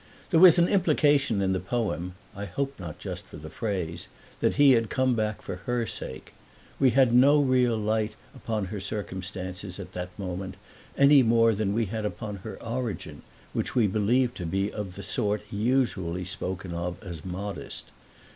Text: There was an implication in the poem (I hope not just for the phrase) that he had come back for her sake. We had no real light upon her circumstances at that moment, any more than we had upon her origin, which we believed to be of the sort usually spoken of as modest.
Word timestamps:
There 0.31 0.39
was 0.39 0.57
an 0.57 0.67
implication 0.67 1.43
in 1.43 1.53
the 1.53 1.59
poem 1.59 2.15
(I 2.35 2.45
hope 2.45 2.79
not 2.79 2.97
just 2.97 3.27
for 3.27 3.37
the 3.37 3.51
phrase) 3.51 4.07
that 4.39 4.55
he 4.55 4.71
had 4.71 4.89
come 4.89 5.13
back 5.15 5.43
for 5.43 5.57
her 5.67 5.85
sake. 5.85 6.33
We 6.79 6.89
had 6.89 7.13
no 7.13 7.39
real 7.39 7.77
light 7.77 8.15
upon 8.35 8.65
her 8.73 8.79
circumstances 8.79 9.79
at 9.79 9.93
that 9.93 10.09
moment, 10.17 10.55
any 10.97 11.21
more 11.21 11.53
than 11.53 11.75
we 11.75 11.85
had 11.85 12.03
upon 12.03 12.37
her 12.37 12.57
origin, 12.63 13.21
which 13.53 13.75
we 13.75 13.85
believed 13.85 14.35
to 14.37 14.47
be 14.47 14.73
of 14.73 14.95
the 14.95 15.03
sort 15.03 15.43
usually 15.51 16.25
spoken 16.25 16.73
of 16.73 16.97
as 17.03 17.23
modest. 17.23 17.91